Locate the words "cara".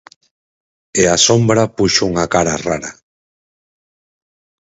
2.33-2.59